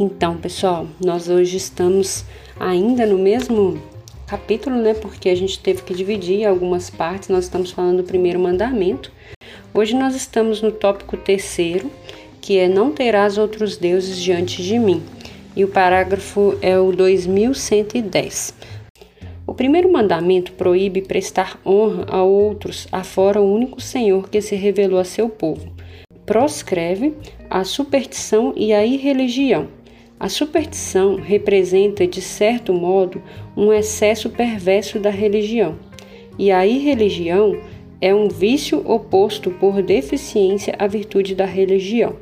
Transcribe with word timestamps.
Então, 0.00 0.36
pessoal, 0.36 0.86
nós 1.04 1.28
hoje 1.28 1.56
estamos 1.56 2.24
ainda 2.60 3.04
no 3.04 3.18
mesmo 3.18 3.82
capítulo, 4.28 4.76
né? 4.76 4.94
Porque 4.94 5.28
a 5.28 5.34
gente 5.34 5.58
teve 5.58 5.82
que 5.82 5.92
dividir 5.92 6.46
algumas 6.46 6.88
partes. 6.88 7.28
Nós 7.28 7.46
estamos 7.46 7.72
falando 7.72 7.96
do 7.96 8.04
primeiro 8.04 8.38
mandamento. 8.38 9.10
Hoje 9.74 9.96
nós 9.96 10.14
estamos 10.14 10.62
no 10.62 10.70
tópico 10.70 11.16
terceiro, 11.16 11.90
que 12.40 12.58
é 12.58 12.68
não 12.68 12.92
terás 12.92 13.36
outros 13.36 13.76
deuses 13.76 14.22
diante 14.22 14.62
de 14.62 14.78
mim. 14.78 15.02
E 15.56 15.64
o 15.64 15.68
parágrafo 15.68 16.56
é 16.62 16.78
o 16.78 16.92
2110. 16.92 18.54
O 19.44 19.52
primeiro 19.52 19.90
mandamento 19.90 20.52
proíbe 20.52 21.02
prestar 21.02 21.60
honra 21.66 22.06
a 22.08 22.22
outros, 22.22 22.86
afora 22.92 23.40
o 23.40 23.52
único 23.52 23.80
Senhor 23.80 24.28
que 24.28 24.40
se 24.40 24.54
revelou 24.54 25.00
a 25.00 25.04
seu 25.04 25.28
povo. 25.28 25.72
Proscreve 26.24 27.14
a 27.50 27.64
superstição 27.64 28.52
e 28.54 28.72
a 28.72 28.86
irreligião 28.86 29.76
a 30.20 30.28
superstição 30.28 31.16
representa, 31.16 32.06
de 32.06 32.20
certo 32.20 32.72
modo, 32.72 33.22
um 33.56 33.72
excesso 33.72 34.28
perverso 34.30 34.98
da 34.98 35.10
religião, 35.10 35.76
e 36.38 36.50
a 36.50 36.66
irreligião 36.66 37.60
é 38.00 38.14
um 38.14 38.28
vício 38.28 38.82
oposto 38.88 39.50
por 39.50 39.82
deficiência 39.82 40.74
à 40.78 40.86
virtude 40.86 41.34
da 41.34 41.44
religião. 41.44 42.16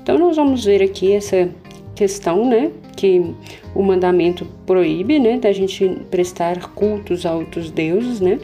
Então, 0.00 0.18
nós 0.18 0.36
vamos 0.36 0.64
ver 0.64 0.82
aqui 0.82 1.12
essa 1.12 1.48
questão, 1.96 2.48
né, 2.48 2.70
que 2.96 3.34
o 3.74 3.82
mandamento 3.82 4.46
proíbe, 4.66 5.18
né, 5.18 5.38
da 5.38 5.50
gente 5.50 5.88
prestar 6.10 6.72
cultos 6.74 7.26
a 7.26 7.34
outros 7.34 7.70
deuses, 7.70 8.20
né, 8.20 8.38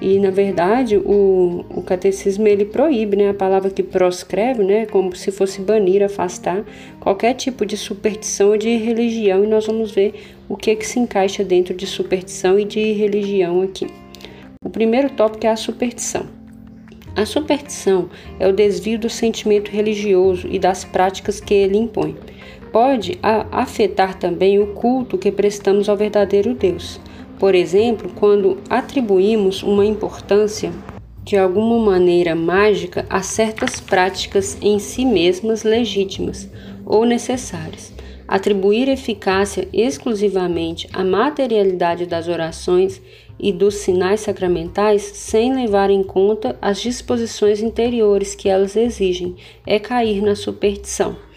e 0.00 0.20
na 0.20 0.30
verdade 0.30 0.96
o, 0.96 1.64
o 1.70 1.82
catecismo 1.82 2.46
ele 2.46 2.64
proíbe, 2.64 3.16
né, 3.16 3.30
a 3.30 3.34
palavra 3.34 3.70
que 3.70 3.82
proscreve, 3.82 4.62
né, 4.62 4.86
como 4.86 5.16
se 5.16 5.32
fosse 5.32 5.60
banir, 5.60 6.04
afastar 6.04 6.64
qualquer 7.00 7.34
tipo 7.34 7.66
de 7.66 7.76
superstição 7.76 8.50
ou 8.50 8.56
de 8.58 8.76
religião, 8.76 9.42
e 9.42 9.46
nós 9.46 9.66
vamos 9.66 9.90
ver 9.90 10.14
o 10.48 10.56
que 10.56 10.76
que 10.76 10.86
se 10.86 11.00
encaixa 11.00 11.42
dentro 11.42 11.74
de 11.74 11.86
superstição 11.86 12.58
e 12.60 12.64
de 12.64 12.92
religião 12.92 13.62
aqui. 13.62 13.86
O 14.64 14.70
primeiro 14.70 15.10
tópico 15.10 15.46
é 15.46 15.50
a 15.50 15.56
superstição. 15.56 16.26
A 17.16 17.26
superstição 17.26 18.08
é 18.38 18.46
o 18.46 18.52
desvio 18.52 18.96
do 18.96 19.10
sentimento 19.10 19.70
religioso 19.70 20.46
e 20.48 20.56
das 20.56 20.84
práticas 20.84 21.40
que 21.40 21.52
ele 21.52 21.76
impõe. 21.76 22.14
Pode 22.72 23.18
afetar 23.50 24.18
também 24.18 24.58
o 24.58 24.68
culto 24.74 25.16
que 25.16 25.32
prestamos 25.32 25.88
ao 25.88 25.96
verdadeiro 25.96 26.54
Deus. 26.54 27.00
Por 27.38 27.54
exemplo, 27.54 28.10
quando 28.14 28.58
atribuímos 28.68 29.62
uma 29.62 29.86
importância 29.86 30.72
de 31.28 31.36
alguma 31.36 31.78
maneira 31.78 32.34
mágica 32.34 33.04
a 33.10 33.20
certas 33.20 33.78
práticas 33.78 34.56
em 34.62 34.78
si 34.78 35.04
mesmas 35.04 35.62
legítimas 35.62 36.48
ou 36.86 37.04
necessárias. 37.04 37.92
Atribuir 38.26 38.88
eficácia 38.88 39.68
exclusivamente 39.72 40.88
à 40.92 41.04
materialidade 41.04 42.06
das 42.06 42.28
orações 42.28 43.00
e 43.38 43.52
dos 43.52 43.76
sinais 43.76 44.20
sacramentais 44.20 45.02
sem 45.02 45.54
levar 45.54 45.90
em 45.90 46.02
conta 46.02 46.58
as 46.60 46.80
disposições 46.80 47.60
interiores 47.60 48.34
que 48.34 48.48
elas 48.48 48.74
exigem 48.74 49.36
é 49.66 49.78
cair 49.78 50.22
na 50.22 50.34
superstição. 50.34 51.27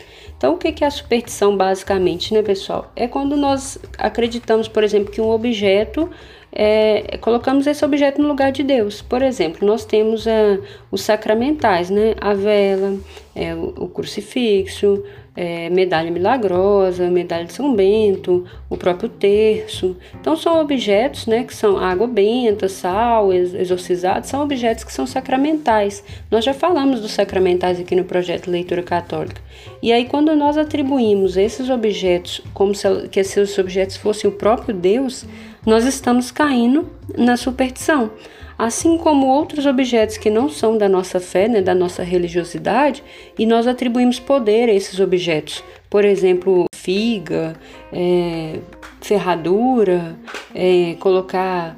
Então, 0.42 0.56
o 0.56 0.58
que 0.58 0.84
é 0.84 0.88
a 0.88 0.90
superstição 0.90 1.56
basicamente, 1.56 2.34
né, 2.34 2.42
pessoal? 2.42 2.92
É 2.96 3.08
quando 3.08 3.38
nós 3.38 3.78
acreditamos, 3.96 4.68
por 4.68 4.84
exemplo, 4.84 5.12
que 5.12 5.22
um 5.22 5.30
objeto 5.30 6.10
é, 6.52 7.16
colocamos 7.22 7.68
esse 7.68 7.86
objeto 7.86 8.20
no 8.20 8.28
lugar 8.28 8.52
de 8.52 8.64
Deus. 8.64 9.04
Por 9.04 9.22
exemplo, 9.22 9.68
nós 9.68 9.86
temos 9.86 10.26
é, 10.26 10.60
os 10.90 11.04
sacramentais, 11.04 11.92
né? 11.92 12.16
A 12.20 12.34
vela, 12.34 12.98
é, 13.36 13.54
o, 13.54 13.84
o 13.84 13.88
crucifixo, 13.88 15.04
é, 15.36 15.70
medalha 15.70 16.12
milagrosa, 16.12 17.10
medalha 17.10 17.46
de 17.46 17.54
São 17.54 17.74
Bento, 17.74 18.46
o 18.70 18.76
próprio 18.76 19.08
terço. 19.08 19.96
Então 20.20 20.36
são 20.36 20.60
objetos, 20.60 21.26
né, 21.26 21.44
que 21.44 21.56
são 21.56 21.78
água 21.78 22.08
benta, 22.08 22.68
sal, 22.68 23.32
exorcizado, 23.32 24.28
são 24.28 24.42
objetos 24.42 24.84
que 24.84 24.92
são 24.92 25.08
sacramentais. 25.08 26.04
Nós 26.30 26.44
já 26.44 26.54
falamos 26.54 27.00
dos 27.00 27.12
sacramentais 27.12 27.80
aqui 27.80 27.96
no 27.96 28.04
projeto 28.04 28.52
Leitura 28.52 28.84
Católica. 28.84 29.42
E 29.82 29.94
aí 29.94 30.06
quando 30.06 30.36
nós 30.36 30.58
atribuímos 30.58 31.38
esses 31.38 31.70
objetos 31.70 32.42
como 32.54 32.76
se 32.76 32.88
que 33.10 33.20
esses 33.20 33.58
objetos 33.58 33.98
fossem 33.98 34.30
o 34.30 34.34
próprio 34.34 34.76
Deus, 34.76 35.26
nós 35.66 35.86
estamos 35.86 36.32
caindo 36.32 36.90
na 37.18 37.38
superstição. 37.38 38.12
Assim 38.62 38.96
como 38.96 39.26
outros 39.26 39.66
objetos 39.66 40.18
que 40.18 40.30
não 40.30 40.48
são 40.48 40.78
da 40.78 40.88
nossa 40.88 41.20
fé, 41.20 41.48
né, 41.48 41.64
da 41.64 41.74
nossa 41.74 42.04
religiosidade, 42.04 43.04
e 43.36 43.44
nós 43.44 43.66
atribuímos 43.66 44.20
poder 44.20 44.70
a 44.70 44.72
esses 44.72 45.00
objetos. 45.00 45.64
Por 45.90 46.06
exemplo, 46.06 46.66
figa, 46.76 47.56
é, 47.92 48.60
ferradura, 49.02 50.16
é, 50.54 50.96
colocar 51.00 51.76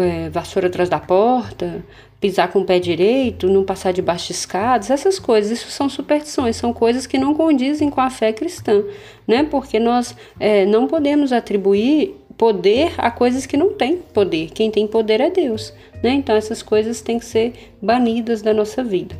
é, 0.00 0.28
vassoura 0.30 0.68
atrás 0.68 0.88
da 0.88 1.00
porta, 1.00 1.84
pisar 2.20 2.46
com 2.46 2.60
o 2.60 2.64
pé 2.64 2.78
direito, 2.78 3.48
não 3.48 3.64
passar 3.64 3.92
debaixo 3.92 4.28
de 4.28 4.34
escadas, 4.34 4.90
essas 4.90 5.18
coisas, 5.18 5.50
isso 5.50 5.68
são 5.72 5.88
superstições, 5.88 6.54
são 6.54 6.72
coisas 6.72 7.08
que 7.08 7.18
não 7.18 7.34
condizem 7.34 7.90
com 7.90 8.00
a 8.00 8.08
fé 8.08 8.32
cristã, 8.32 8.84
né? 9.26 9.42
Porque 9.50 9.80
nós 9.80 10.16
é, 10.38 10.64
não 10.64 10.86
podemos 10.86 11.32
atribuir 11.32 12.14
poder 12.36 12.92
a 12.98 13.10
coisas 13.10 13.46
que 13.46 13.56
não 13.56 13.72
têm 13.72 13.96
poder. 13.96 14.50
Quem 14.50 14.70
tem 14.70 14.86
poder 14.86 15.20
é 15.20 15.30
Deus. 15.30 15.72
Né? 16.02 16.12
Então 16.14 16.34
essas 16.34 16.62
coisas 16.62 17.00
têm 17.00 17.18
que 17.18 17.24
ser 17.24 17.52
banidas 17.80 18.42
da 18.42 18.52
nossa 18.52 18.82
vida. 18.82 19.16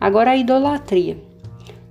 Agora 0.00 0.30
a 0.30 0.36
idolatria. 0.36 1.16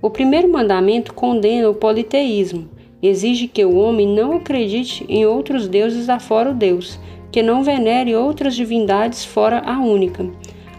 O 0.00 0.10
primeiro 0.10 0.50
mandamento 0.50 1.12
condena 1.12 1.68
o 1.68 1.74
politeísmo. 1.74 2.68
Exige 3.02 3.46
que 3.46 3.64
o 3.64 3.76
homem 3.76 4.06
não 4.06 4.36
acredite 4.36 5.04
em 5.08 5.24
outros 5.24 5.68
deuses 5.68 6.08
afora 6.08 6.50
o 6.50 6.54
Deus, 6.54 6.98
que 7.30 7.42
não 7.42 7.62
venere 7.62 8.14
outras 8.14 8.54
divindades 8.54 9.24
fora 9.24 9.60
a 9.60 9.78
única. 9.78 10.28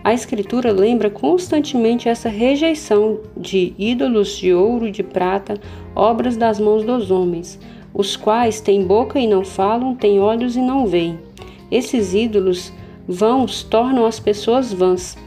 A 0.03 0.13
Escritura 0.13 0.71
lembra 0.71 1.09
constantemente 1.09 2.07
essa 2.07 2.29
rejeição 2.29 3.19
de 3.35 3.73
ídolos 3.77 4.37
de 4.37 4.53
ouro 4.53 4.87
e 4.87 4.91
de 4.91 5.03
prata, 5.03 5.59
obras 5.95 6.37
das 6.37 6.59
mãos 6.59 6.83
dos 6.83 7.11
homens, 7.11 7.59
os 7.93 8.15
quais 8.15 8.61
têm 8.61 8.83
boca 8.83 9.19
e 9.19 9.27
não 9.27 9.43
falam, 9.43 9.95
têm 9.95 10.19
olhos 10.19 10.55
e 10.55 10.61
não 10.61 10.85
veem. 10.85 11.19
Esses 11.71 12.13
ídolos 12.13 12.71
vãos 13.07 13.63
tornam 13.63 14.05
as 14.05 14.19
pessoas 14.19 14.71
vãs. 14.71 15.17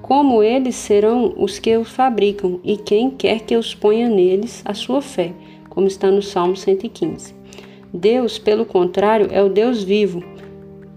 Como 0.00 0.42
eles 0.42 0.74
serão 0.74 1.32
os 1.36 1.58
que 1.58 1.76
os 1.76 1.88
fabricam, 1.88 2.60
e 2.64 2.76
quem 2.76 3.10
quer 3.10 3.40
que 3.40 3.56
os 3.56 3.74
ponha 3.74 4.08
neles 4.08 4.62
a 4.64 4.74
sua 4.74 5.00
fé, 5.00 5.32
como 5.68 5.86
está 5.86 6.10
no 6.10 6.22
Salmo 6.22 6.56
115. 6.56 7.34
Deus, 7.92 8.38
pelo 8.38 8.64
contrário, 8.64 9.28
é 9.30 9.42
o 9.42 9.48
Deus 9.48 9.82
vivo, 9.82 10.22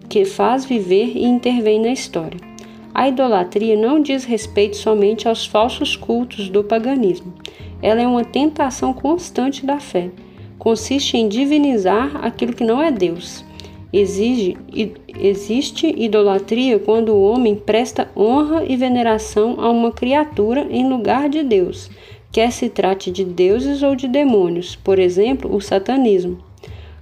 que 0.09 0.25
faz 0.25 0.65
viver 0.65 1.15
e 1.15 1.23
intervém 1.25 1.79
na 1.79 1.89
história. 1.89 2.39
A 2.93 3.09
idolatria 3.09 3.75
não 3.75 3.99
diz 3.99 4.23
respeito 4.23 4.77
somente 4.77 5.27
aos 5.27 5.45
falsos 5.45 5.95
cultos 5.95 6.49
do 6.49 6.63
paganismo. 6.63 7.33
Ela 7.81 8.01
é 8.01 8.07
uma 8.07 8.23
tentação 8.23 8.93
constante 8.93 9.65
da 9.65 9.79
fé 9.79 10.09
consiste 10.65 11.15
em 11.15 11.29
divinizar 11.29 12.25
aquilo 12.25 12.51
que 12.51 12.63
não 12.63 12.81
é 12.81 12.91
Deus. 12.91 13.45
Exige, 13.93 14.57
existe 15.15 15.85
idolatria 15.95 16.79
quando 16.79 17.09
o 17.09 17.21
homem 17.21 17.55
presta 17.55 18.09
honra 18.17 18.65
e 18.67 18.75
veneração 18.75 19.57
a 19.59 19.69
uma 19.69 19.91
criatura 19.91 20.65
em 20.71 20.89
lugar 20.89 21.29
de 21.29 21.43
Deus, 21.43 21.91
quer 22.31 22.51
se 22.51 22.67
trate 22.67 23.11
de 23.11 23.23
deuses 23.23 23.83
ou 23.83 23.95
de 23.95 24.07
demônios, 24.07 24.75
por 24.75 24.97
exemplo, 24.97 25.55
o 25.55 25.61
satanismo. 25.61 26.39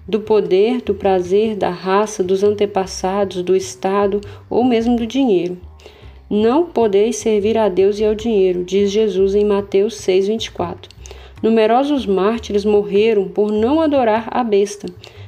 Do 0.06 0.20
poder, 0.20 0.82
do 0.82 0.94
prazer, 0.94 1.56
da 1.56 1.70
raça, 1.70 2.22
dos 2.22 2.44
antepassados, 2.44 3.42
do 3.44 3.56
Estado 3.56 4.20
ou 4.50 4.66
mesmo 4.66 4.98
do 4.98 5.08
dinheiro. 5.08 5.58
Não 6.30 6.66
podeis 6.66 7.16
servir 7.16 7.58
a 7.58 7.70
Deus 7.70 7.98
e 7.98 8.04
ao 8.04 8.14
dinheiro, 8.14 8.66
diz 8.66 8.92
Jesus 8.92 9.34
em 9.34 9.46
Mateus 9.46 9.96
6,24. 10.02 10.92
Numerosos 11.44 12.06
mártires 12.06 12.64
morreram 12.64 13.28
por 13.28 13.52
não 13.52 13.82
adorar 13.82 14.30
a 14.32 14.42
besta, 14.46 14.88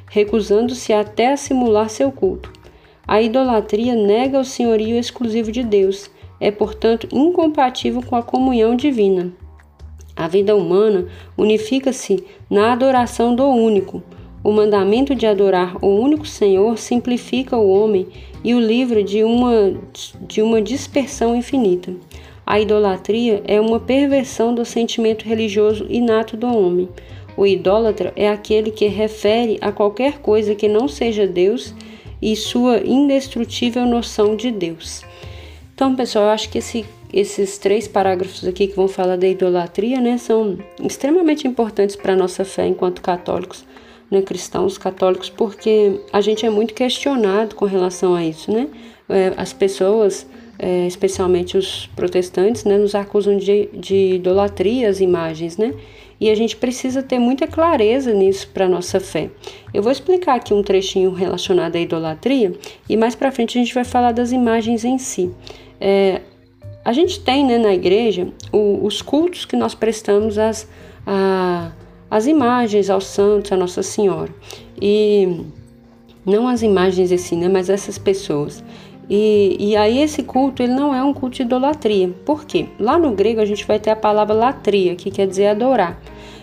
recusando-se 0.09 0.94
até 0.94 1.33
a 1.33 1.35
simular 1.35 1.89
seu 1.89 2.09
culto. 2.09 2.53
A 3.06 3.21
idolatria 3.21 3.94
nega 3.95 4.39
o 4.39 4.45
senhorio 4.45 4.97
exclusivo 4.97 5.51
de 5.51 5.62
Deus, 5.62 6.09
é, 6.39 6.50
portanto, 6.51 7.09
incompatível 7.12 8.01
com 8.01 8.15
a 8.15 8.23
comunhão 8.23 8.77
divina. 8.77 9.33
A 10.15 10.29
vida 10.29 10.56
humana 10.56 11.09
unifica-se 11.38 12.23
na 12.50 12.71
adoração 12.71 13.35
do 13.35 13.45
único. 13.47 14.01
O 14.41 14.53
mandamento 14.53 15.13
de 15.13 15.27
adorar 15.27 15.75
o 15.83 15.88
único 15.88 16.25
Senhor 16.25 16.77
simplifica 16.77 17.57
o 17.57 17.69
homem 17.69 18.07
e 18.41 18.56
o 18.56 18.59
livra 18.59 19.03
de 19.03 19.21
uma, 19.21 19.73
de 20.21 20.41
uma 20.41 20.61
dispersão 20.61 21.35
infinita. 21.35 21.94
A 22.45 22.59
idolatria 22.59 23.42
é 23.45 23.59
uma 23.59 23.80
perversão 23.80 24.53
do 24.53 24.63
sentimento 24.63 25.25
religioso 25.25 25.86
inato 25.89 26.38
do 26.38 26.47
homem. 26.47 26.88
O 27.36 27.45
idólatra 27.45 28.13
é 28.15 28.30
aquele 28.30 28.71
que 28.71 28.88
refere 28.88 29.57
a 29.62 29.71
qualquer 29.71 30.19
coisa 30.19 30.56
que 30.56 30.68
não 30.68 30.88
seja 30.88 31.25
Deus 31.25 31.74
e 32.21 32.36
sua 32.36 32.77
indestrutível 32.77 33.86
noção 33.86 34.36
de 34.36 34.51
Deus. 34.51 35.03
Então, 35.74 35.95
pessoal, 35.95 36.25
eu 36.25 36.31
acho 36.31 36.50
que 36.50 36.59
esse 36.59 36.86
esses 37.15 37.57
três 37.57 37.88
parágrafos 37.88 38.45
aqui 38.45 38.68
que 38.68 38.75
vão 38.75 38.89
falar 38.89 39.15
da 39.15 39.25
idolatria, 39.25 40.01
né, 40.01 40.18
são 40.18 40.57
extremamente 40.83 41.47
importantes 41.47 41.95
para 41.95 42.12
a 42.12 42.15
nossa 42.15 42.44
fé 42.44 42.68
enquanto 42.68 43.01
católicos, 43.01 43.63
né, 44.12 44.21
cristãos 44.21 44.77
católicos, 44.77 45.30
porque 45.30 46.01
a 46.12 46.19
gente 46.19 46.45
é 46.45 46.50
muito 46.50 46.74
questionado 46.74 47.56
com 47.56 47.63
relação 47.63 48.13
a 48.13 48.25
isso, 48.25 48.51
né? 48.51 48.68
É, 49.07 49.33
as 49.38 49.53
pessoas, 49.53 50.27
é, 50.57 50.88
especialmente 50.88 51.57
os 51.57 51.88
protestantes, 51.96 52.63
né, 52.63 52.78
nos 52.78 52.96
acusam 52.96 53.38
de, 53.38 53.69
de 53.74 54.16
idolatria 54.16 54.90
as 54.90 55.00
imagens, 55.00 55.57
né? 55.57 55.74
E 56.19 56.30
a 56.30 56.36
gente 56.36 56.56
precisa 56.56 57.04
ter 57.04 57.19
muita 57.19 57.46
clareza 57.46 58.13
nisso 58.13 58.50
para 58.54 58.69
nossa 58.69 59.02
fé. 59.02 59.30
Eu 59.74 59.84
vou 59.84 59.92
explicar 59.92 60.36
aqui 60.36 60.54
um 60.54 60.63
trechinho 60.63 61.12
relacionado 61.12 61.75
à 61.75 61.80
idolatria 61.80 62.54
e 62.88 62.96
mais 62.96 63.16
para 63.16 63.31
frente 63.31 63.57
a 63.57 63.62
gente 63.62 63.74
vai 63.74 63.84
falar 63.84 64.13
das 64.13 64.31
imagens 64.31 64.86
em 64.86 64.98
si. 64.98 65.30
É, 65.80 66.22
a 66.86 66.94
gente 66.94 67.19
tem 67.19 67.44
né, 67.46 67.57
na 67.57 67.74
igreja 67.74 68.28
o, 68.52 68.86
os 68.86 69.02
cultos 69.02 69.44
que 69.44 69.56
nós 69.56 69.75
prestamos 69.75 70.38
às, 70.38 70.69
às 72.10 72.28
imagens, 72.28 72.90
aos 72.90 73.07
santos, 73.07 73.52
à 73.52 73.57
Nossa 73.57 73.84
Senhora. 73.84 74.34
E 74.80 75.42
não 76.25 76.48
as 76.48 76.62
imagens 76.62 77.12
assim, 77.12 77.38
né, 77.38 77.50
mas 77.50 77.69
essas 77.69 77.98
pessoas. 77.98 78.63
E, 79.10 79.56
e 79.60 79.75
aí 79.75 80.02
esse 80.02 80.24
culto 80.24 80.63
ele 80.63 80.74
não 80.74 80.94
é 80.94 81.04
um 81.04 81.13
culto 81.13 81.38
de 81.38 81.44
idolatria. 81.44 82.10
Por 82.25 82.46
quê? 82.46 82.68
Lá 82.80 82.98
no 82.98 83.12
grego 83.12 83.40
a 83.40 83.46
gente 83.46 83.66
vai 83.66 83.80
ter 83.80 83.92
a 83.92 83.96
palavra 83.96 84.34
latria, 84.34 84.96
que 84.96 85.12
quer 85.12 85.28
dizer 85.28 85.48
adorar. 85.48 86.00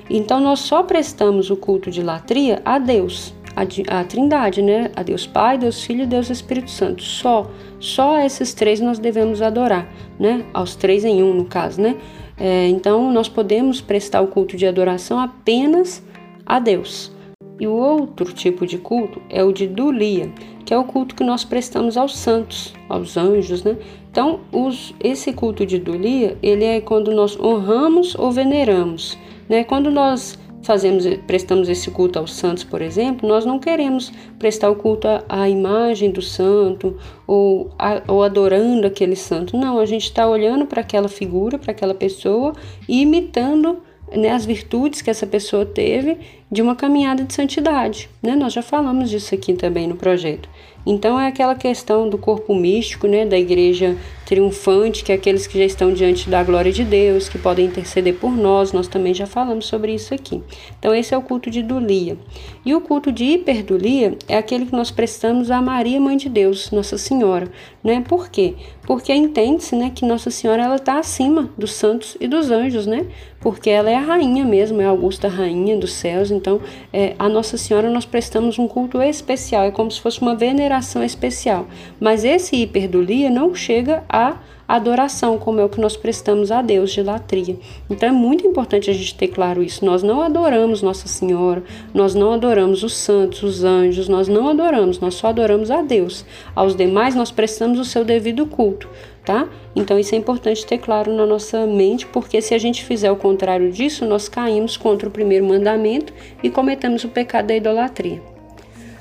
Então 0.09 0.41
nós 0.41 0.61
só 0.61 0.83
prestamos 0.83 1.51
o 1.51 1.57
culto 1.57 1.91
de 1.91 2.03
latria 2.03 2.61
a 2.65 2.79
Deus 2.79 3.35
a, 3.57 4.01
a 4.01 4.05
Trindade, 4.05 4.63
né? 4.63 4.91
A 4.97 5.03
Deus 5.03 5.27
Pai, 5.27 5.59
Deus 5.59 5.83
Filho 5.83 6.07
Deus 6.07 6.31
Espírito 6.31 6.71
Santo. 6.71 7.03
Só, 7.03 7.51
só 7.79 8.19
esses 8.21 8.55
três 8.55 8.81
nós 8.81 8.99
devemos 8.99 9.43
adorar, 9.43 9.89
né? 10.19 10.45
Aos 10.53 10.75
três 10.75 11.05
em 11.05 11.23
um, 11.23 11.35
no 11.35 11.45
caso, 11.45 11.81
né? 11.81 11.97
É, 12.39 12.69
então 12.69 13.13
nós 13.13 13.29
podemos 13.29 13.81
prestar 13.81 14.21
o 14.23 14.27
culto 14.27 14.57
de 14.57 14.67
adoração 14.67 15.19
apenas 15.19 16.03
a 16.47 16.59
Deus. 16.59 17.13
E 17.61 17.67
o 17.67 17.73
outro 17.73 18.33
tipo 18.33 18.67
de 18.67 18.79
culto 18.79 19.21
é 19.29 19.45
o 19.45 19.53
de 19.53 19.67
dulia, 19.67 20.33
que 20.73 20.75
é 20.75 20.79
o 20.79 20.85
culto 20.85 21.15
que 21.15 21.23
nós 21.23 21.45
prestamos 21.45 21.99
aos 21.99 22.17
santos, 22.17 22.73
aos 22.89 23.19
anjos, 23.19 23.63
né? 23.63 23.77
Então, 24.11 24.41
os, 24.51 24.95
esse 25.01 25.31
culto 25.31 25.67
de 25.67 25.79
dulia, 25.79 26.39
ele 26.43 26.65
é 26.65 26.81
quando 26.81 27.13
nós 27.13 27.39
honramos 27.39 28.15
ou 28.15 28.33
veneramos, 28.33 29.19
né? 29.51 29.65
Quando 29.65 29.91
nós 29.91 30.39
fazemos, 30.63 31.05
prestamos 31.27 31.69
esse 31.69 31.91
culto 31.91 32.19
aos 32.19 32.33
santos, 32.33 32.65
por 32.65 32.81
exemplo, 32.81 33.29
nós 33.29 33.45
não 33.45 33.59
queremos 33.59 34.11
prestar 34.39 34.71
o 34.71 34.77
culto 34.77 35.07
à, 35.09 35.23
à 35.29 35.47
imagem 35.47 36.11
do 36.11 36.23
santo 36.23 36.97
ou, 37.27 37.71
a, 37.79 38.01
ou 38.09 38.23
adorando 38.23 38.87
aquele 38.87 39.15
santo. 39.15 39.59
Não, 39.59 39.79
a 39.79 39.85
gente 39.85 40.05
está 40.05 40.27
olhando 40.27 40.65
para 40.65 40.81
aquela 40.81 41.09
figura, 41.09 41.59
para 41.59 41.73
aquela 41.73 41.93
pessoa 41.93 42.55
e 42.89 43.03
imitando 43.03 43.83
né, 44.17 44.31
as 44.31 44.47
virtudes 44.47 45.03
que 45.03 45.11
essa 45.11 45.27
pessoa 45.27 45.67
teve 45.67 46.17
de 46.53 46.61
uma 46.61 46.77
caminhada 46.77 47.25
de 47.25 47.33
santidade. 47.33 48.11
Né? 48.23 48.37
Nós 48.37 48.53
já 48.53 48.61
falamos 48.61 49.09
disso 49.09 49.35
aqui 49.35 49.55
também 49.55 49.89
no 49.89 49.97
projeto. 49.97 50.47
Então 50.85 51.19
é 51.19 51.29
aquela 51.29 51.55
questão 51.55 52.09
do 52.09 52.19
corpo 52.19 52.55
místico, 52.55 53.07
né, 53.07 53.25
da 53.25 53.39
igreja 53.39 53.97
triunfante, 54.27 55.05
que 55.05 55.13
é 55.13 55.15
aqueles 55.15 55.47
que 55.47 55.59
já 55.59 55.65
estão 55.65 55.93
diante 55.93 56.29
da 56.29 56.43
glória 56.43 56.73
de 56.73 56.85
Deus, 56.85 57.29
que 57.29 57.39
podem 57.39 57.67
interceder 57.67 58.15
por 58.15 58.33
nós. 58.33 58.73
Nós 58.73 58.89
também 58.89 59.15
já 59.15 59.27
falamos 59.27 59.67
sobre 59.67 59.95
isso 59.95 60.13
aqui. 60.13 60.43
Então 60.79 60.95
esse 60.95 61.15
é 61.15 61.19
o 61.19 61.23
culto 61.23 61.51
de 61.51 61.63
Dulia. 61.63 62.19
E 62.65 62.75
o 62.75 62.81
culto 62.81 63.13
de 63.13 63.25
hiperdulia 63.25 64.17
é 64.27 64.37
aquele 64.37 64.67
que 64.67 64.73
nós 64.73 64.91
prestamos 64.91 65.51
a 65.51 65.63
Maria, 65.63 66.01
mãe 66.01 66.17
de 66.17 66.29
Deus, 66.29 66.71
Nossa 66.73 66.99
Senhora, 66.99 67.49
né? 67.85 68.03
Por 68.09 68.29
quê? 68.29 68.55
Porque 68.85 69.13
entende-se, 69.13 69.77
né, 69.77 69.93
que 69.95 70.05
Nossa 70.05 70.31
Senhora 70.31 70.65
ela 70.65 70.77
está 70.77 70.99
acima 70.99 71.49
dos 71.57 71.73
santos 71.73 72.17
e 72.21 72.27
dos 72.27 72.51
anjos, 72.51 72.87
né? 72.87 73.07
Porque 73.41 73.71
ela 73.71 73.91
é 73.91 73.97
a 73.97 74.01
rainha 74.01 74.45
mesmo, 74.45 74.81
é 74.81 74.87
a 74.87 74.89
augusta 74.89 75.29
rainha 75.29 75.77
dos 75.77 75.93
céus. 75.93 76.31
Então, 76.43 76.61
é, 76.93 77.15
a 77.21 77.29
Nossa 77.29 77.57
Senhora 77.57 77.89
nós 77.89 78.05
prestamos 78.05 78.59
um 78.59 78.67
culto 78.67 79.01
especial, 79.01 79.63
é 79.63 79.71
como 79.71 79.89
se 79.93 80.01
fosse 80.01 80.21
uma 80.21 80.35
veneração 80.35 81.03
especial. 81.05 81.69
Mas 82.01 82.25
esse 82.25 82.57
hiperdulia 82.57 83.31
não 83.31 83.55
chega 83.55 84.03
a 84.09 84.39
adoração, 84.77 85.39
como 85.39 85.61
é 85.61 85.65
o 85.65 85.69
que 85.69 85.81
nós 85.81 85.97
prestamos 85.97 86.51
a 86.51 86.63
Deus 86.63 86.93
de 86.93 87.03
latria. 87.03 87.57
Então 87.91 88.09
é 88.09 88.13
muito 88.13 88.47
importante 88.47 88.91
a 88.91 88.95
gente 88.95 89.15
ter 89.15 89.29
claro 89.29 89.63
isso. 89.63 89.85
Nós 89.85 90.03
não 90.03 90.23
adoramos 90.23 90.81
Nossa 90.81 91.07
Senhora, 91.07 91.63
nós 91.93 92.15
não 92.15 92.33
adoramos 92.33 92.83
os 92.83 92.97
santos, 92.97 93.43
os 93.43 93.65
anjos, 93.65 94.09
nós 94.09 94.29
não 94.29 94.49
adoramos, 94.49 94.99
nós 94.99 95.15
só 95.15 95.29
adoramos 95.29 95.71
a 95.71 95.83
Deus. 95.83 96.25
Aos 96.55 96.75
demais 96.75 97.15
nós 97.15 97.31
prestamos 97.31 97.79
o 97.79 97.85
seu 97.85 98.03
devido 98.03 98.47
culto, 98.47 98.89
tá? 99.25 99.47
Então 99.77 99.99
isso 99.99 100.15
é 100.15 100.19
importante 100.19 100.65
ter 100.65 100.79
claro 100.79 101.13
na 101.15 101.27
nossa 101.27 101.67
mente, 101.67 102.07
porque 102.07 102.41
se 102.41 102.55
a 102.55 102.59
gente 102.59 102.83
fizer 102.83 103.11
o 103.11 103.17
contrário 103.17 103.71
disso, 103.71 104.07
nós 104.07 104.29
caímos 104.29 104.77
contra 104.79 105.09
o 105.09 105.13
primeiro 105.13 105.45
mandamento 105.45 106.15
e 106.43 106.49
cometemos 106.49 107.05
o 107.05 107.09
pecado 107.09 107.49
da 107.49 107.57
idolatria. 107.57 108.23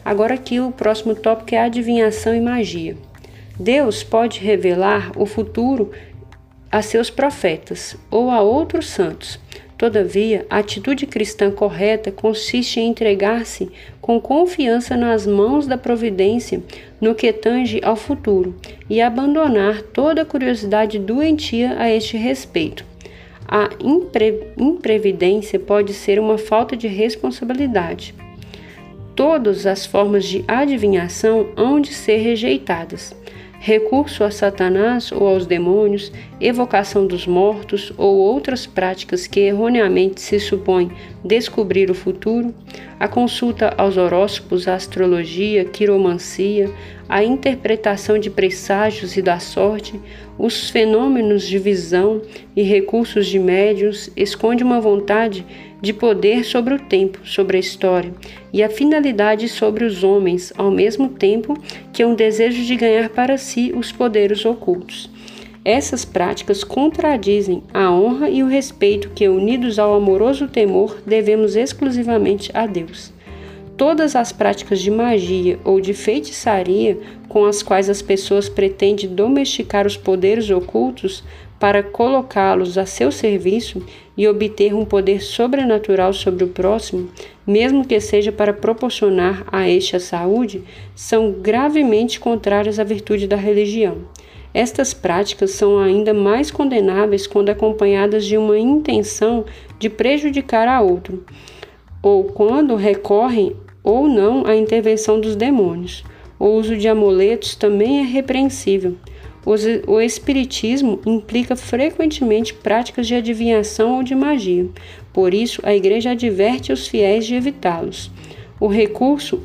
Agora 0.04 0.34
aqui 0.34 0.60
o 0.60 0.72
próximo 0.72 1.16
tópico 1.16 1.56
é 1.56 1.60
adivinhação 1.60 2.36
e 2.36 2.42
magia. 2.42 3.11
Deus 3.62 4.02
pode 4.02 4.40
revelar 4.40 5.12
o 5.16 5.24
futuro 5.24 5.92
a 6.72 6.82
seus 6.82 7.12
profetas 7.12 7.96
ou 8.10 8.32
a 8.32 8.42
outros 8.42 8.90
santos. 8.90 9.40
Todavia, 9.78 10.48
a 10.50 10.58
atitude 10.58 11.06
cristã 11.06 11.52
correta 11.52 12.12
consiste 12.12 12.80
em 12.80 12.90
entregar-se 12.90 13.70
com 14.02 14.20
confiança 14.20 14.98
nas 14.98 15.28
mãos 15.28 15.68
da 15.68 15.78
providência 15.78 16.64
no 17.00 17.14
que 17.14 17.32
tange 17.32 17.80
ao 17.84 17.96
futuro 17.96 18.56
e 18.90 19.00
abandonar 19.00 19.84
toda 19.84 20.26
curiosidade 20.26 20.98
doentia 20.98 21.76
a 21.78 21.88
este 21.88 22.18
respeito. 22.18 22.84
A 23.48 23.70
impre 23.80 24.54
imprevidência 24.58 25.60
pode 25.60 25.94
ser 25.94 26.20
uma 26.20 26.40
falta 26.40 26.76
de 26.76 26.88
responsabilidade. 26.88 28.16
Todas 29.16 29.68
as 29.68 29.86
formas 29.86 30.26
de 30.26 30.44
adivinhação 30.48 31.50
hão 31.56 31.80
de 31.80 31.94
ser 31.94 32.18
rejeitadas 32.18 33.21
recurso 33.64 34.24
a 34.24 34.32
Satanás 34.32 35.12
ou 35.12 35.28
aos 35.28 35.46
demônios, 35.46 36.12
evocação 36.40 37.06
dos 37.06 37.28
mortos 37.28 37.94
ou 37.96 38.18
outras 38.18 38.66
práticas 38.66 39.28
que 39.28 39.40
erroneamente 39.40 40.20
se 40.20 40.40
supõem 40.40 40.92
descobrir 41.24 41.92
o 41.92 41.94
futuro, 41.94 42.56
a 43.00 43.08
consulta 43.08 43.74
aos 43.78 43.98
horóscopos, 43.98 44.68
a 44.68 44.76
astrologia, 44.76 45.66
quiromancia, 45.66 46.70
a 47.10 47.24
interpretação 47.24 48.20
de 48.20 48.30
presságios 48.30 49.18
e 49.18 49.22
da 49.22 49.40
sorte, 49.40 50.00
os 50.38 50.70
fenômenos 50.70 51.48
de 51.48 51.58
visão 51.58 52.22
e 52.56 52.62
recursos 52.62 53.28
de 53.28 53.40
médios 53.40 54.10
esconde 54.16 54.64
uma 54.64 54.80
vontade 54.80 55.46
de 55.82 55.92
poder 55.92 56.46
sobre 56.46 56.76
o 56.76 56.80
tempo, 56.80 57.20
sobre 57.24 57.58
a 57.58 57.60
história, 57.60 58.14
e 58.54 58.62
a 58.62 58.70
finalidade 58.70 59.48
sobre 59.48 59.84
os 59.84 60.04
homens, 60.04 60.54
ao 60.56 60.70
mesmo 60.70 61.10
tempo 61.10 61.58
que 61.92 62.04
é 62.04 62.08
um 62.08 62.14
desejo 62.14 62.64
de 62.64 62.76
ganhar 62.76 63.10
para 63.10 63.38
si 63.38 63.74
os 63.76 63.92
poderes 63.92 64.46
ocultos. 64.46 65.10
Essas 65.64 66.04
práticas 66.04 66.64
contradizem 66.64 67.62
a 67.72 67.92
honra 67.92 68.30
e 68.30 68.42
o 68.42 68.48
respeito 68.48 69.12
que, 69.12 69.28
unidos 69.28 69.78
ao 69.78 69.94
amoroso 69.94 70.48
temor, 70.48 70.98
devemos 71.06 71.56
exclusivamente 71.56 72.50
a 72.54 72.66
Deus. 72.66 73.14
Todas 73.78 74.16
as 74.16 74.32
práticas 74.32 74.80
de 74.80 74.90
magia 74.90 75.60
ou 75.64 75.80
de 75.80 75.94
feitiçaria 75.94 76.98
com 77.30 77.46
as 77.46 77.62
quais 77.62 77.90
as 77.90 78.02
pessoas 78.02 78.50
pretendem 78.50 79.08
domesticar 79.08 79.86
os 79.86 79.96
poderes 79.96 80.50
ocultos 80.50 81.24
para 81.60 81.84
colocá-los 81.84 82.76
a 82.76 82.88
seu 82.88 83.12
serviço 83.12 83.86
e 84.18 84.28
obter 84.28 84.74
um 84.74 84.84
poder 84.84 85.22
sobrenatural 85.22 86.12
sobre 86.12 86.44
o 86.44 86.48
próximo, 86.48 87.08
mesmo 87.46 87.86
que 87.86 88.00
seja 88.00 88.32
para 88.32 88.52
proporcionar 88.52 89.46
a 89.52 89.70
este 89.70 89.96
a 89.96 90.00
saúde, 90.00 90.64
são 90.96 91.32
gravemente 91.32 92.20
contrárias 92.20 92.80
à 92.80 92.84
virtude 92.84 93.28
da 93.28 93.36
religião. 93.36 94.00
Estas 94.54 94.94
práticas 94.94 95.52
são 95.52 95.80
ainda 95.80 96.14
mais 96.14 96.52
condenáveis 96.52 97.26
quando 97.26 97.50
acompanhadas 97.50 98.26
de 98.26 98.38
uma 98.38 98.60
intenção 98.60 99.46
de 99.80 99.90
prejudicar 99.90 100.68
a 100.68 100.82
outro, 100.82 101.26
ou 102.02 102.26
quando 102.26 102.76
recorrem 102.76 103.56
ou 103.84 104.08
não 104.08 104.46
à 104.46 104.56
intervenção 104.56 105.20
dos 105.20 105.36
demônios. 105.36 106.04
O 106.38 106.48
uso 106.48 106.76
de 106.76 106.88
amuletos 106.88 107.56
também 107.56 108.00
é 108.00 108.04
repreensível. 108.04 108.96
O 109.88 110.00
espiritismo 110.00 111.00
implica 111.06 111.56
frequentemente 111.56 112.54
práticas 112.54 113.08
de 113.08 113.16
adivinhação 113.16 113.98
ou 113.98 114.04
de 114.04 114.14
magia. 114.14 114.68
Por 115.12 115.34
isso, 115.34 115.62
a 115.64 115.74
igreja 115.74 116.12
adverte 116.12 116.72
os 116.72 116.88
fiéis 116.88 117.26
de 117.26 117.36
evitá-los. 117.36 118.12
O 118.60 118.68
recurso 118.68 119.42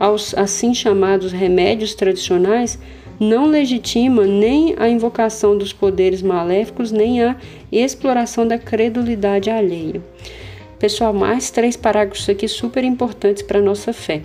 aos 0.00 0.34
assim 0.34 0.74
chamados 0.74 1.30
remédios 1.30 1.94
tradicionais 1.94 2.78
não 3.22 3.46
legitima 3.46 4.26
nem 4.26 4.74
a 4.76 4.88
invocação 4.88 5.56
dos 5.56 5.72
poderes 5.72 6.20
maléficos, 6.20 6.90
nem 6.90 7.22
a 7.22 7.36
exploração 7.70 8.46
da 8.46 8.58
credulidade 8.58 9.48
alheia. 9.48 10.02
Pessoal, 10.78 11.12
mais 11.12 11.50
três 11.50 11.76
parágrafos 11.76 12.28
aqui 12.28 12.48
super 12.48 12.82
importantes 12.82 13.42
para 13.42 13.60
a 13.60 13.62
nossa 13.62 13.92
fé. 13.92 14.22